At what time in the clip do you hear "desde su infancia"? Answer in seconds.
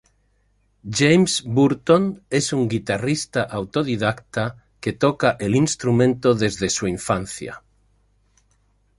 6.33-7.61